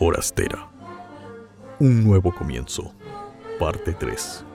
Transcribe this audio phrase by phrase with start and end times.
[0.00, 0.66] Forastera.
[1.78, 2.94] Un nuevo comienzo.
[3.58, 4.46] Parte 3.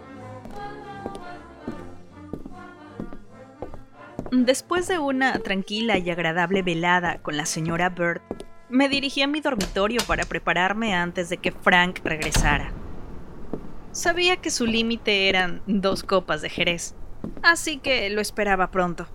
[4.31, 8.21] Después de una tranquila y agradable velada con la señora Bird,
[8.71, 12.71] me dirigí a mi dormitorio para prepararme antes de que Frank regresara.
[13.91, 16.95] Sabía que su límite eran dos copas de Jerez,
[17.43, 19.05] así que lo esperaba pronto.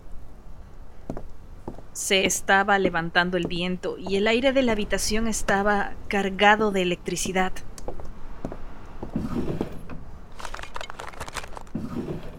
[1.93, 7.53] Se estaba levantando el viento y el aire de la habitación estaba cargado de electricidad.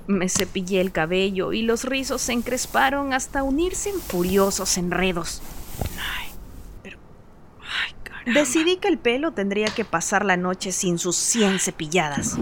[0.07, 5.41] Me cepillé el cabello y los rizos se encresparon hasta unirse en furiosos enredos.
[5.97, 6.29] Ay,
[6.83, 6.97] pero...
[7.61, 8.33] Ay.
[8.33, 12.37] Decidí que el pelo tendría que pasar la noche sin sus 100 cepilladas.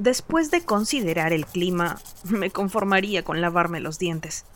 [0.00, 4.46] Después de considerar el clima, me conformaría con lavarme los dientes.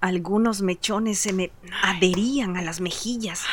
[0.00, 1.52] Algunos mechones se me
[1.84, 3.44] adherían a las mejillas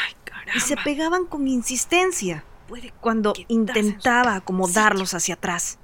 [0.56, 2.44] y se pegaban con insistencia
[3.00, 5.78] cuando intentaba acomodarlos hacia atrás.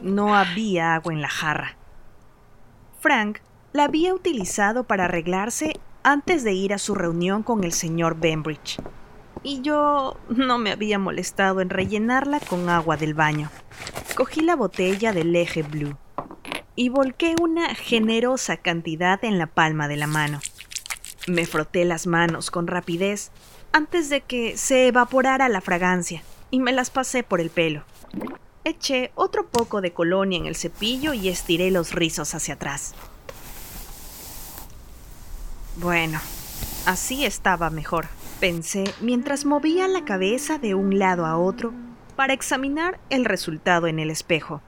[0.00, 1.76] No había agua en la jarra.
[3.00, 3.40] Frank
[3.72, 8.78] la había utilizado para arreglarse antes de ir a su reunión con el señor Bembridge
[9.44, 13.50] y yo no me había molestado en rellenarla con agua del baño.
[14.16, 15.96] Cogí la botella del eje blue
[16.74, 20.40] y volqué una generosa cantidad en la palma de la mano.
[21.28, 23.30] Me froté las manos con rapidez
[23.72, 27.84] antes de que se evaporara la fragancia y me las pasé por el pelo.
[28.64, 32.94] Eché otro poco de colonia en el cepillo y estiré los rizos hacia atrás.
[35.76, 36.20] Bueno,
[36.86, 38.06] así estaba mejor
[38.44, 41.72] pensé mientras movía la cabeza de un lado a otro
[42.14, 44.60] para examinar el resultado en el espejo.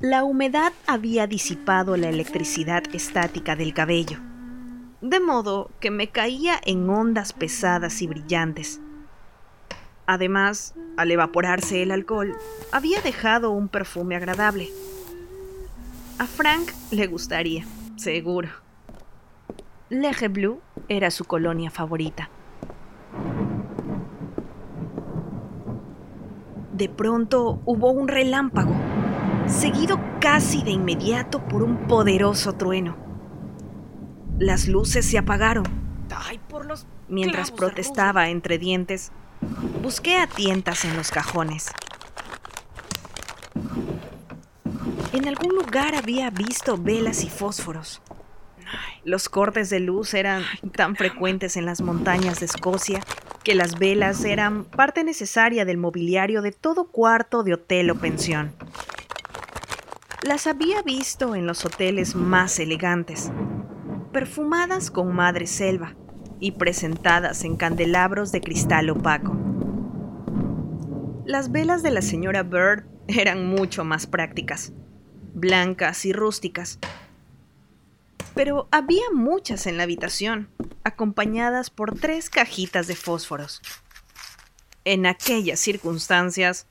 [0.00, 4.18] La humedad había disipado la electricidad estática del cabello,
[5.00, 8.80] de modo que me caía en ondas pesadas y brillantes.
[10.06, 12.36] Además, al evaporarse el alcohol,
[12.72, 14.68] había dejado un perfume agradable.
[16.16, 17.64] A Frank le gustaría
[17.96, 18.48] seguro.
[19.90, 22.30] Leje Blue era su colonia favorita.
[26.72, 28.74] De pronto hubo un relámpago,
[29.48, 32.96] seguido casi de inmediato por un poderoso trueno.
[34.38, 35.66] Las luces se apagaron.
[37.08, 39.10] Mientras protestaba entre dientes,
[39.82, 41.72] busqué a tientas en los cajones.
[45.14, 48.02] En algún lugar había visto velas y fósforos.
[49.04, 50.42] Los cortes de luz eran
[50.76, 53.00] tan frecuentes en las montañas de Escocia
[53.44, 58.56] que las velas eran parte necesaria del mobiliario de todo cuarto de hotel o pensión.
[60.24, 63.30] Las había visto en los hoteles más elegantes,
[64.10, 65.94] perfumadas con madre selva
[66.40, 69.36] y presentadas en candelabros de cristal opaco.
[71.24, 74.72] Las velas de la señora Bird eran mucho más prácticas
[75.34, 76.78] blancas y rústicas.
[78.34, 80.48] Pero había muchas en la habitación,
[80.82, 83.60] acompañadas por tres cajitas de fósforos.
[84.84, 86.66] En aquellas circunstancias,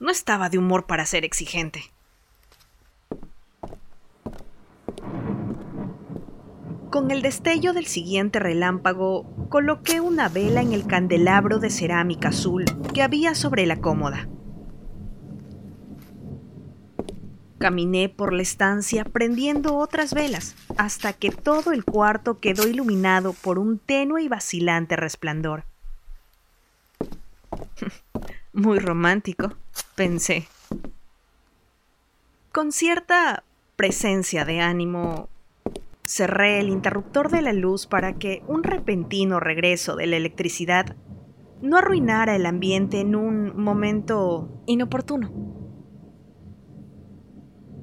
[0.00, 1.92] no estaba de humor para ser exigente.
[6.90, 12.64] Con el destello del siguiente relámpago, coloqué una vela en el candelabro de cerámica azul
[12.94, 14.28] que había sobre la cómoda.
[17.58, 23.58] Caminé por la estancia prendiendo otras velas hasta que todo el cuarto quedó iluminado por
[23.58, 25.64] un tenue y vacilante resplandor.
[28.52, 29.54] Muy romántico,
[29.96, 30.48] pensé.
[32.52, 33.42] Con cierta
[33.76, 35.28] presencia de ánimo,
[36.04, 40.96] cerré el interruptor de la luz para que un repentino regreso de la electricidad
[41.60, 45.57] no arruinara el ambiente en un momento inoportuno.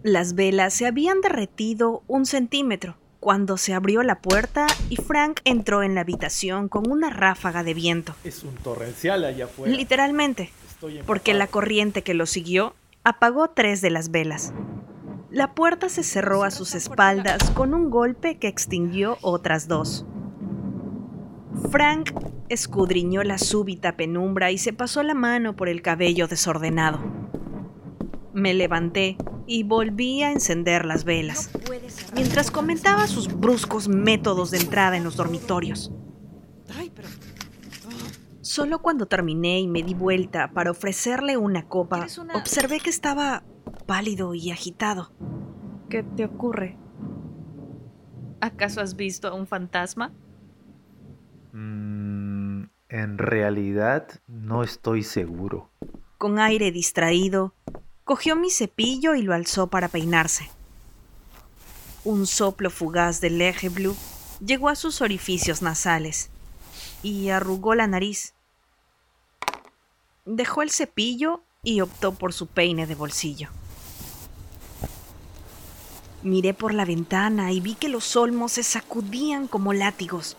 [0.06, 5.82] Las velas se habían derretido un centímetro cuando se abrió la puerta y Frank entró
[5.82, 8.14] en la habitación con una ráfaga de viento.
[8.24, 9.76] Es un torrencial allá afuera.
[9.76, 10.52] Literalmente,
[11.08, 14.54] porque la corriente que lo siguió apagó tres de las velas.
[15.32, 20.06] La puerta se cerró a sus espaldas con un golpe que extinguió otras dos.
[21.72, 22.12] Frank
[22.50, 27.00] escudriñó la súbita penumbra y se pasó la mano por el cabello desordenado.
[28.34, 29.18] Me levanté
[29.48, 31.52] y volví a encender las velas,
[32.14, 35.92] mientras comentaba sus bruscos métodos de entrada en los dormitorios.
[38.42, 43.44] Solo cuando terminé y me di vuelta para ofrecerle una copa, observé que estaba
[43.86, 45.12] pálido y agitado.
[45.90, 46.78] ¿Qué te ocurre?
[48.42, 50.14] ¿Acaso has visto a un fantasma?
[51.54, 55.72] Mm, en realidad no estoy seguro.
[56.18, 57.56] Con aire distraído,
[58.06, 60.50] cogió mi cepillo y lo alzó para peinarse.
[62.06, 63.98] Un soplo fugaz del eje blue
[64.40, 66.30] llegó a sus orificios nasales
[67.02, 68.34] y arrugó la nariz.
[70.26, 73.50] Dejó el cepillo y optó por su peine de bolsillo.
[76.22, 80.38] Miré por la ventana y vi que los olmos se sacudían como látigos.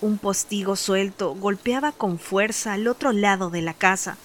[0.00, 4.16] Un postigo suelto golpeaba con fuerza al otro lado de la casa,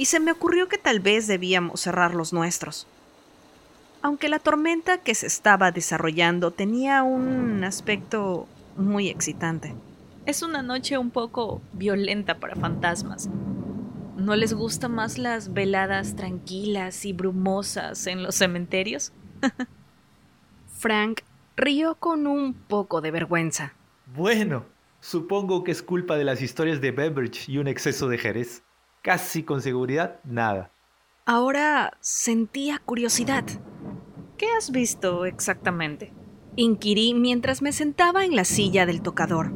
[0.00, 2.86] y se me ocurrió que tal vez debíamos cerrar los nuestros.
[4.00, 8.48] Aunque la tormenta que se estaba desarrollando tenía un aspecto
[8.78, 9.74] muy excitante.
[10.24, 13.28] Es una noche un poco violenta para fantasmas.
[14.16, 19.12] ¿No les gustan más las veladas tranquilas y brumosas en los cementerios?
[20.78, 21.20] Frank
[21.58, 23.74] rió con un poco de vergüenza.
[24.16, 24.64] Bueno,
[25.00, 28.62] supongo que es culpa de las historias de Beveridge y un exceso de Jerez.
[29.02, 30.70] Casi con seguridad, nada.
[31.24, 33.44] Ahora sentía curiosidad.
[34.36, 36.12] ¿Qué has visto exactamente?
[36.56, 39.52] Inquirí mientras me sentaba en la silla del tocador.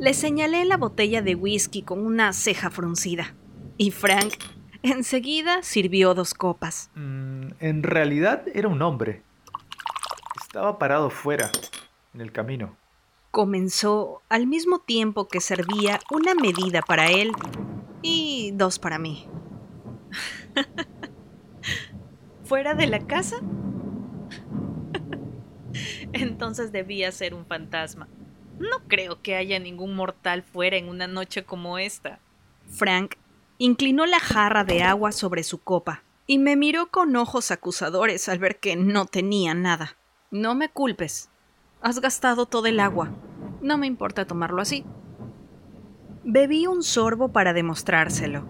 [0.00, 3.34] Le señalé la botella de whisky con una ceja fruncida.
[3.76, 4.34] Y Frank
[4.82, 6.90] enseguida sirvió dos copas.
[6.96, 9.22] Mm, en realidad era un hombre.
[10.40, 11.50] Estaba parado fuera,
[12.12, 12.76] en el camino.
[13.30, 17.32] Comenzó al mismo tiempo que servía una medida para él
[18.06, 19.26] y dos para mí.
[22.44, 23.36] ¿Fuera de la casa?
[26.12, 28.08] Entonces debía ser un fantasma.
[28.58, 32.20] No creo que haya ningún mortal fuera en una noche como esta.
[32.68, 33.16] Frank
[33.58, 38.38] inclinó la jarra de agua sobre su copa y me miró con ojos acusadores al
[38.38, 39.96] ver que no tenía nada.
[40.30, 41.28] No me culpes.
[41.82, 43.10] Has gastado todo el agua.
[43.60, 44.84] No me importa tomarlo así.
[46.28, 48.44] Bebí un sorbo para demostrárselo.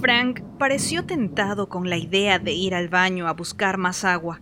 [0.00, 4.40] Frank pareció tentado con la idea de ir al baño a buscar más agua,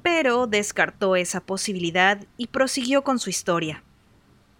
[0.00, 3.82] pero descartó esa posibilidad y prosiguió con su historia.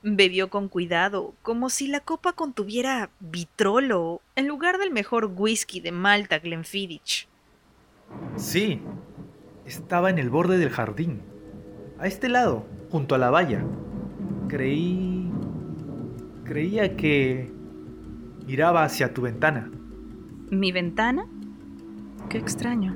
[0.02, 5.92] Bebió con cuidado, como si la copa contuviera vitrolo en lugar del mejor whisky de
[5.92, 7.28] Malta Glenfiddich.
[8.34, 8.80] Sí,
[9.64, 11.20] estaba en el borde del jardín,
[12.00, 13.64] a este lado, junto a la valla.
[14.48, 15.29] Creí...
[16.50, 17.48] Creía que...
[18.44, 19.70] miraba hacia tu ventana.
[20.50, 21.24] ¿Mi ventana?
[22.28, 22.92] Qué extraño.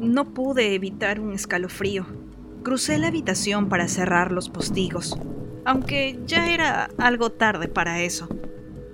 [0.00, 2.04] No pude evitar un escalofrío.
[2.64, 5.20] Crucé la habitación para cerrar los postigos,
[5.64, 8.28] aunque ya era algo tarde para eso.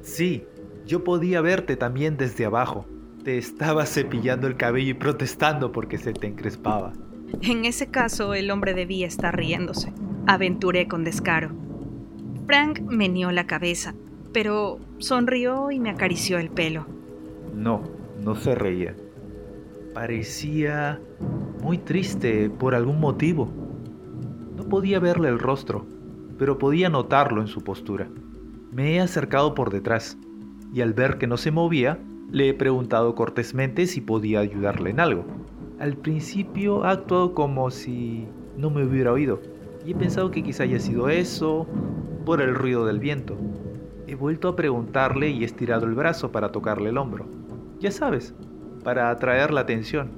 [0.03, 0.45] Sí,
[0.85, 2.85] yo podía verte también desde abajo.
[3.25, 6.93] Te estaba cepillando el cabello y protestando porque se te encrespaba.
[7.41, 9.91] En ese caso, el hombre debía estar riéndose.
[10.27, 11.65] Aventuré con descaro.
[12.46, 13.94] Frank meneó la cabeza,
[14.32, 16.87] pero sonrió y me acarició el pelo.
[17.55, 17.82] No,
[18.23, 18.94] no se reía.
[19.94, 21.00] Parecía
[21.62, 23.49] muy triste por algún motivo.
[24.56, 25.87] No podía verle el rostro,
[26.38, 28.08] pero podía notarlo en su postura.
[28.73, 30.19] Me he acercado por detrás,
[30.73, 31.99] y al ver que no se movía,
[32.30, 35.25] le he preguntado cortésmente si podía ayudarle en algo.
[35.78, 38.26] Al principio ha actuado como si
[38.57, 39.40] no me hubiera oído,
[39.87, 41.66] y he pensado que quizá haya sido eso,
[42.25, 43.37] por el ruido del viento.
[44.07, 47.26] He vuelto a preguntarle y he estirado el brazo para tocarle el hombro.
[47.81, 48.35] Ya sabes,
[48.83, 50.11] para atraer la atención.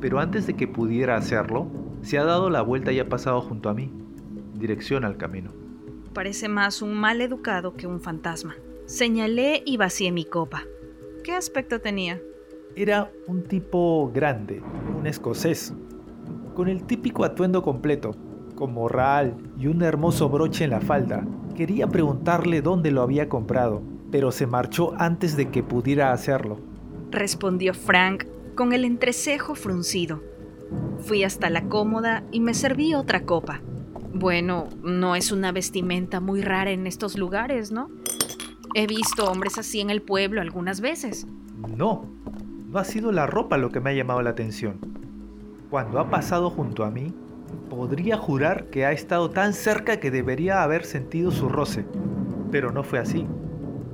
[0.00, 1.66] Pero antes de que pudiera hacerlo,
[2.02, 3.90] se ha dado la vuelta y ha pasado junto a mí,
[4.54, 5.50] dirección al camino.
[6.12, 8.54] Parece más un mal educado que un fantasma.
[8.86, 10.64] Señalé y vacié mi copa.
[11.22, 12.20] ¿Qué aspecto tenía?
[12.76, 14.62] Era un tipo grande,
[14.98, 15.72] un escocés,
[16.54, 18.14] con el típico atuendo completo,
[18.54, 21.24] con morral y un hermoso broche en la falda.
[21.54, 26.58] Quería preguntarle dónde lo había comprado, pero se marchó antes de que pudiera hacerlo.
[27.10, 30.22] Respondió Frank con el entrecejo fruncido.
[31.00, 33.60] Fui hasta la cómoda y me serví otra copa.
[34.12, 37.90] Bueno, no es una vestimenta muy rara en estos lugares, ¿no?
[38.74, 41.26] He visto hombres así en el pueblo algunas veces.
[41.76, 42.06] No,
[42.70, 44.78] no ha sido la ropa lo que me ha llamado la atención.
[45.70, 47.12] Cuando ha pasado junto a mí,
[47.54, 51.84] podría jurar que ha estado tan cerca que debería haber sentido su roce,
[52.50, 53.26] pero no fue así.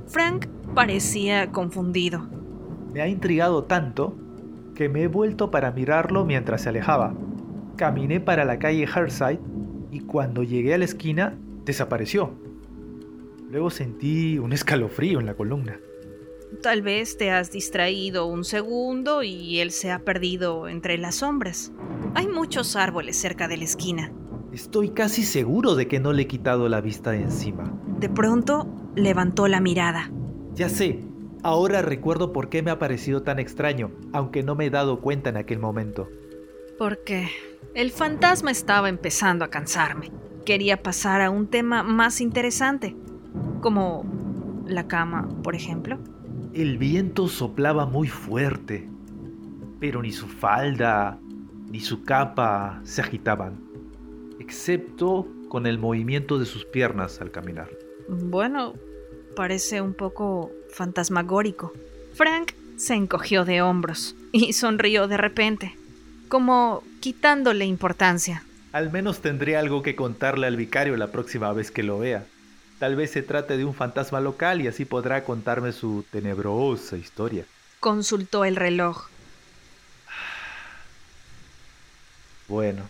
[0.07, 2.27] Frank parecía confundido.
[2.93, 4.15] Me ha intrigado tanto
[4.75, 7.13] que me he vuelto para mirarlo mientras se alejaba.
[7.77, 9.39] Caminé para la calle Herside
[9.91, 12.31] y cuando llegué a la esquina, desapareció.
[13.49, 15.79] Luego sentí un escalofrío en la columna.
[16.61, 21.71] Tal vez te has distraído un segundo y él se ha perdido entre las sombras.
[22.13, 24.11] Hay muchos árboles cerca de la esquina.
[24.51, 27.71] Estoy casi seguro de que no le he quitado la vista de encima.
[27.99, 30.11] De pronto levantó la mirada.
[30.53, 30.99] Ya sé,
[31.41, 35.29] ahora recuerdo por qué me ha parecido tan extraño, aunque no me he dado cuenta
[35.29, 36.09] en aquel momento.
[36.77, 37.29] Porque
[37.75, 40.11] el fantasma estaba empezando a cansarme.
[40.45, 42.97] Quería pasar a un tema más interesante,
[43.61, 44.03] como
[44.65, 45.97] la cama, por ejemplo.
[46.53, 48.89] El viento soplaba muy fuerte,
[49.79, 51.20] pero ni su falda
[51.71, 53.57] ni su capa se agitaban,
[54.39, 57.69] excepto con el movimiento de sus piernas al caminar.
[58.09, 58.73] Bueno,
[59.35, 61.71] parece un poco fantasmagórico.
[62.13, 65.75] Frank se encogió de hombros y sonrió de repente,
[66.27, 68.43] como quitándole importancia.
[68.73, 72.25] Al menos tendré algo que contarle al vicario la próxima vez que lo vea.
[72.79, 77.45] Tal vez se trate de un fantasma local y así podrá contarme su tenebrosa historia.
[77.79, 79.07] Consultó el reloj.
[82.51, 82.89] Bueno,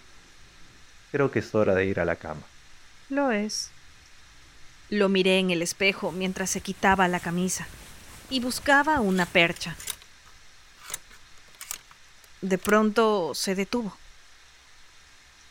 [1.11, 2.41] creo que es hora de ir a la cama.
[3.09, 3.69] Lo es.
[4.89, 7.67] Lo miré en el espejo mientras se quitaba la camisa
[8.31, 9.75] y buscaba una percha.
[12.41, 13.95] De pronto se detuvo.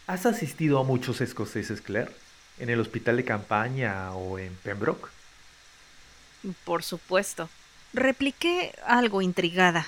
[0.08, 2.10] ¿Has asistido a muchos escoceses, Claire?
[2.58, 5.08] en el hospital de campaña o en Pembroke?
[6.64, 7.48] Por supuesto.
[7.92, 9.86] Repliqué algo intrigada.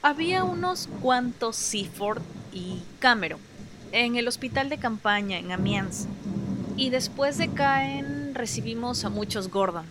[0.00, 3.47] Había unos cuantos Seaford y Cameron
[3.92, 6.06] en el hospital de campaña en Amiens.
[6.76, 9.86] Y después de Caen recibimos a muchos Gordon.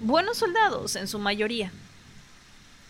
[0.00, 1.72] Buenos soldados en su mayoría.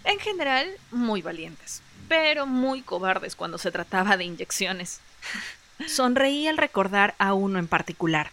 [0.04, 5.00] En general, muy valientes, pero muy cobardes cuando se trataba de inyecciones.
[5.88, 8.30] Sonreí al recordar a uno en particular.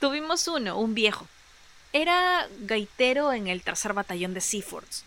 [0.00, 1.26] Tuvimos uno, un viejo.
[1.92, 5.04] Era gaitero en el tercer batallón de Seafords.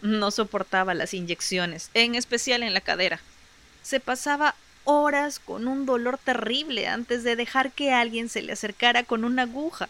[0.00, 3.20] No soportaba las inyecciones, en especial en la cadera.
[3.82, 4.54] Se pasaba
[4.84, 9.42] horas con un dolor terrible antes de dejar que alguien se le acercara con una
[9.42, 9.88] aguja.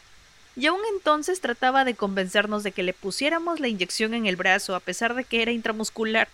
[0.55, 4.75] Y aún entonces trataba de convencernos de que le pusiéramos la inyección en el brazo
[4.75, 6.29] a pesar de que era intramuscular.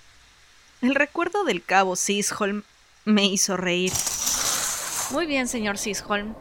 [0.80, 2.62] El recuerdo del cabo Sisholm
[3.04, 3.92] me hizo reír.
[5.10, 6.34] Muy bien, señor Sisholm.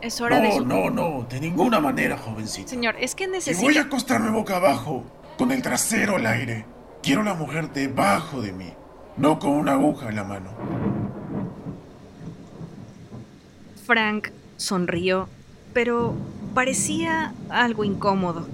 [0.00, 0.60] Es hora no, de.
[0.60, 2.68] No, no, de ninguna manera, jovencita.
[2.68, 3.62] Señor, es que necesito.
[3.62, 5.04] Y voy a acostarme boca abajo,
[5.38, 6.66] con el trasero al aire.
[7.02, 8.72] Quiero la mujer debajo de mí,
[9.16, 11.01] no con una aguja en la mano.
[13.86, 15.28] Frank sonrió,
[15.72, 16.14] pero
[16.54, 18.46] parecía algo incómodo,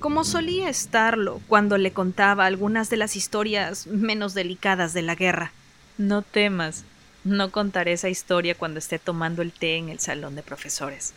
[0.00, 5.52] como solía estarlo cuando le contaba algunas de las historias menos delicadas de la guerra.
[5.98, 6.84] No temas,
[7.24, 11.12] no contaré esa historia cuando esté tomando el té en el salón de profesores.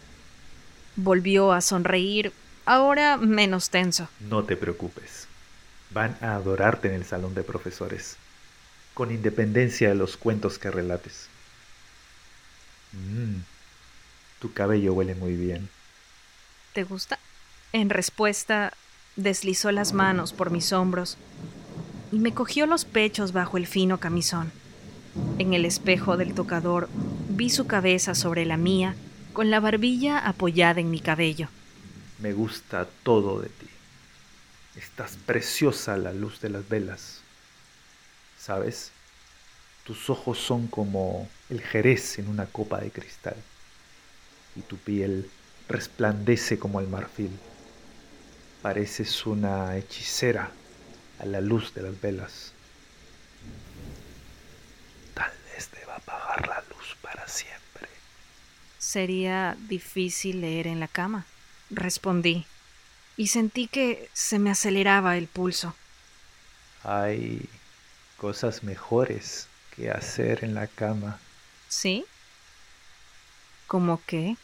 [0.95, 2.31] Volvió a sonreír,
[2.65, 4.07] ahora menos tenso.
[4.19, 5.27] No te preocupes.
[5.91, 8.17] Van a adorarte en el salón de profesores,
[8.93, 11.29] con independencia de los cuentos que relates.
[12.93, 13.41] Mm,
[14.39, 15.69] tu cabello huele muy bien.
[16.73, 17.19] ¿Te gusta?
[17.73, 18.73] En respuesta,
[19.15, 21.17] deslizó las manos por mis hombros
[22.11, 24.51] y me cogió los pechos bajo el fino camisón.
[25.39, 26.89] En el espejo del tocador
[27.29, 28.95] vi su cabeza sobre la mía,
[29.33, 31.49] con la barbilla apoyada en mi cabello.
[32.19, 33.67] Me gusta todo de ti.
[34.77, 37.21] Estás preciosa a la luz de las velas.
[38.37, 38.91] ¿Sabes?
[39.85, 43.35] Tus ojos son como el jerez en una copa de cristal.
[44.55, 45.29] Y tu piel
[45.67, 47.31] resplandece como el marfil.
[48.61, 50.51] Pareces una hechicera
[51.19, 52.55] a la luz de las velas.
[55.95, 57.89] apagar la luz para siempre.
[58.77, 61.25] Sería difícil leer en la cama,
[61.69, 62.45] respondí,
[63.17, 65.75] y sentí que se me aceleraba el pulso.
[66.83, 67.49] Hay
[68.17, 71.19] cosas mejores que hacer en la cama.
[71.75, 72.05] ¿Sí?
[73.67, 74.37] ¿Cómo qué?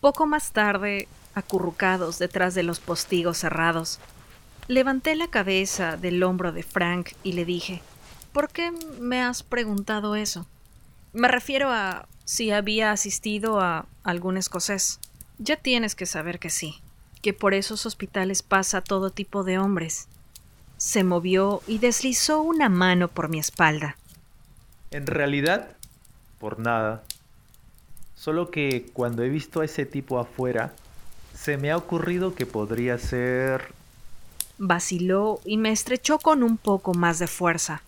[0.00, 1.06] Poco más tarde,
[1.38, 3.98] acurrucados detrás de los postigos cerrados,
[4.68, 7.80] levanté la cabeza del hombro de Frank y le dije,
[8.32, 10.46] ¿por qué me has preguntado eso?
[11.12, 15.00] Me refiero a si había asistido a algún escocés.
[15.38, 16.80] Ya tienes que saber que sí,
[17.22, 20.08] que por esos hospitales pasa todo tipo de hombres.
[20.76, 23.96] Se movió y deslizó una mano por mi espalda.
[24.90, 25.70] En realidad,
[26.38, 27.02] por nada.
[28.14, 30.74] Solo que cuando he visto a ese tipo afuera,
[31.38, 33.72] se me ha ocurrido que podría ser...
[34.58, 37.80] Vaciló y me estrechó con un poco más de fuerza.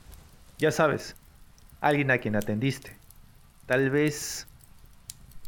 [0.58, 1.16] Ya sabes,
[1.80, 2.96] alguien a quien atendiste.
[3.66, 4.46] Tal vez...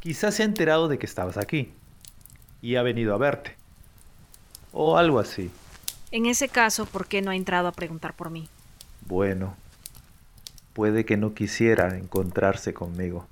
[0.01, 1.71] Quizás se ha enterado de que estabas aquí
[2.61, 3.55] y ha venido a verte.
[4.73, 5.49] O algo así.
[6.11, 8.49] En ese caso, ¿por qué no ha entrado a preguntar por mí?
[9.07, 9.55] Bueno,
[10.73, 13.29] puede que no quisiera encontrarse conmigo.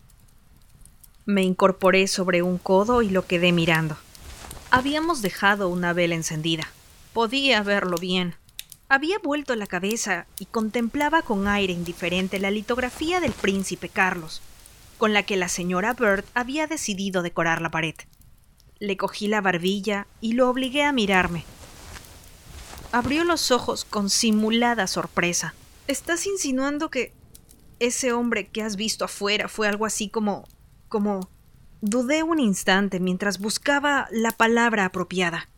[1.27, 3.97] Me incorporé sobre un codo y lo quedé mirando.
[4.73, 6.69] Habíamos dejado una vela encendida.
[7.13, 8.37] Podía verlo bien.
[8.89, 14.43] Había vuelto la cabeza y contemplaba con aire indiferente la litografía del príncipe Carlos,
[14.97, 17.97] con la que la señora Bird había decidido decorar la pared.
[18.79, 21.45] Le cogí la barbilla y lo obligué a mirarme.
[22.93, 25.53] Abrió los ojos con simulada sorpresa.
[25.89, 27.13] ¿Estás insinuando que
[27.81, 30.47] ese hombre que has visto afuera fue algo así como...
[30.89, 31.29] como...
[31.83, 35.49] Dudé un instante mientras buscaba la palabra apropiada.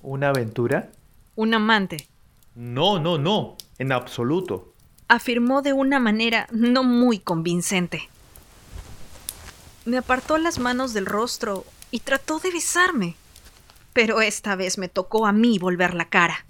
[0.00, 0.92] ¿Una aventura?
[1.34, 2.06] Un amante.
[2.54, 4.74] No, no, no, en absoluto.
[5.08, 8.08] Afirmó de una manera no muy convincente.
[9.84, 13.16] Me apartó las manos del rostro y trató de besarme.
[13.92, 16.44] Pero esta vez me tocó a mí volver la cara.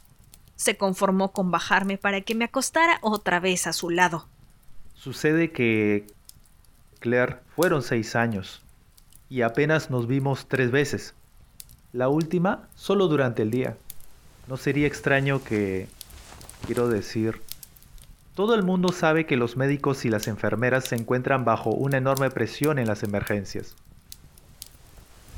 [0.56, 4.28] Se conformó con bajarme para que me acostara otra vez a su lado.
[4.94, 6.06] Sucede que...
[7.00, 8.62] Claire, fueron seis años
[9.32, 11.14] y apenas nos vimos tres veces.
[11.94, 13.78] La última solo durante el día.
[14.46, 15.88] No sería extraño que...
[16.66, 17.40] Quiero decir...
[18.34, 22.30] Todo el mundo sabe que los médicos y las enfermeras se encuentran bajo una enorme
[22.30, 23.74] presión en las emergencias.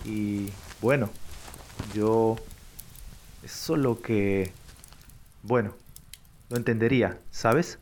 [0.04, 0.48] Y
[0.82, 1.08] bueno,
[1.94, 2.34] yo...
[3.44, 4.50] Es solo que...
[5.44, 5.72] Bueno,
[6.50, 7.78] lo entendería, ¿sabes?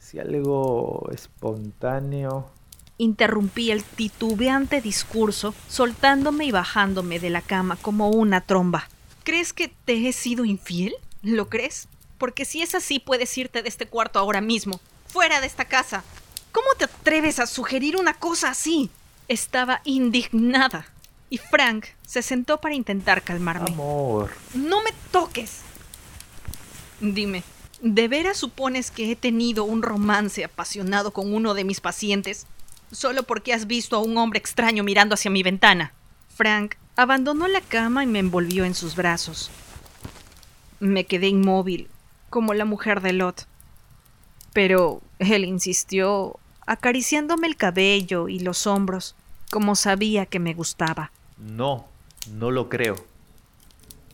[0.00, 2.50] Si algo espontáneo...
[2.98, 8.88] Interrumpí el titubeante discurso, soltándome y bajándome de la cama como una tromba.
[9.22, 10.94] ¿Crees que te he sido infiel?
[11.22, 11.88] ¿Lo crees?
[12.16, 14.80] Porque si es así, puedes irte de este cuarto ahora mismo.
[15.08, 16.04] Fuera de esta casa.
[16.52, 18.88] ¿Cómo te atreves a sugerir una cosa así?
[19.28, 20.86] Estaba indignada.
[21.28, 23.70] Y Frank se sentó para intentar calmarme.
[23.72, 24.30] Amor.
[24.54, 25.60] No me toques.
[27.00, 27.42] Dime,
[27.82, 32.46] ¿de veras supones que he tenido un romance apasionado con uno de mis pacientes
[32.90, 35.92] solo porque has visto a un hombre extraño mirando hacia mi ventana?
[36.28, 39.50] Frank abandonó la cama y me envolvió en sus brazos.
[40.80, 41.88] Me quedé inmóvil,
[42.30, 43.46] como la mujer de Lot.
[44.52, 49.14] Pero él insistió, acariciándome el cabello y los hombros,
[49.50, 51.12] como sabía que me gustaba.
[51.38, 51.86] No,
[52.30, 52.96] no lo creo.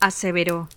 [0.00, 0.68] Aseveró.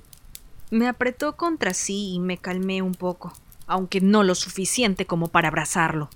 [0.72, 3.34] Me apretó contra sí y me calmé un poco,
[3.68, 6.10] aunque no lo suficiente como para abrazarlo.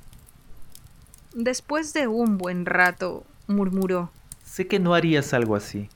[1.34, 4.12] Después de un buen rato, murmuró.
[4.44, 5.90] Sé que no harías algo así.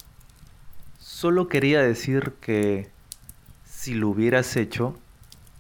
[1.00, 2.90] Solo quería decir que
[3.66, 4.96] si lo hubieras hecho,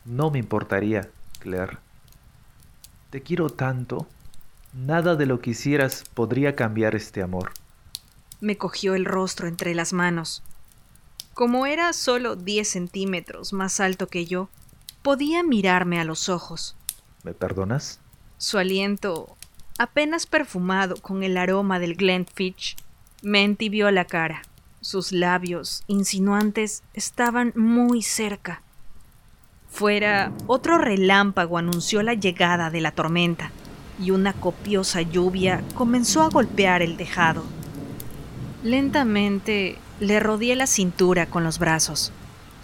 [0.05, 1.09] no me importaría,
[1.39, 1.77] Claire.
[3.09, 4.07] Te quiero tanto.
[4.73, 7.51] Nada de lo que hicieras podría cambiar este amor.
[8.41, 10.41] Me cogió el rostro entre las manos.
[11.33, 14.49] Como era solo diez centímetros más alto que yo,
[15.01, 16.75] podía mirarme a los ojos.
[17.23, 17.99] ¿Me perdonas?
[18.37, 19.37] Su aliento,
[19.77, 22.75] apenas perfumado con el aroma del Glenfiddich,
[23.21, 24.41] me entibió la cara.
[24.81, 28.61] Sus labios insinuantes estaban muy cerca.
[29.69, 33.51] Fuera, otro relámpago anunció la llegada de la tormenta,
[33.99, 37.43] y una copiosa lluvia comenzó a golpear el tejado.
[38.63, 42.11] Lentamente le rodeé la cintura con los brazos.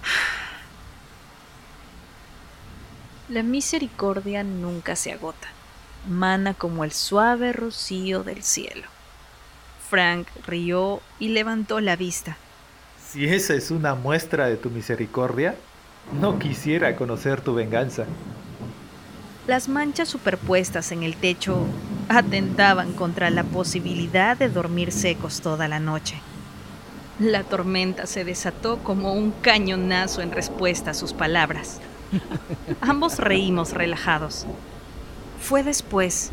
[3.30, 5.50] La misericordia nunca se agota.
[6.10, 8.88] Mana como el suave rocío del cielo.
[9.90, 12.36] Frank rió y levantó la vista.
[13.08, 15.56] Si esa es una muestra de tu misericordia,
[16.20, 18.06] no quisiera conocer tu venganza.
[19.46, 21.66] Las manchas superpuestas en el techo
[22.08, 26.20] atentaban contra la posibilidad de dormir secos toda la noche.
[27.20, 31.80] La tormenta se desató como un cañonazo en respuesta a sus palabras.
[32.82, 34.48] Ambos reímos relajados.
[35.42, 36.32] Fue después,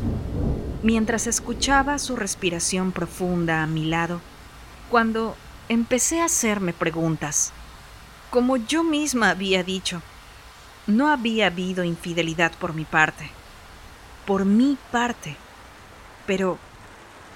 [0.83, 4.21] mientras escuchaba su respiración profunda a mi lado,
[4.89, 5.35] cuando
[5.69, 7.51] empecé a hacerme preguntas.
[8.29, 10.01] Como yo misma había dicho,
[10.85, 13.29] no había habido infidelidad por mi parte.
[14.25, 15.35] Por mi parte.
[16.25, 16.57] Pero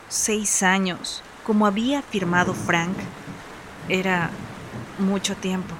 [0.09, 2.95] seis años, como había afirmado Frank,
[3.89, 4.29] era
[4.99, 5.73] mucho tiempo.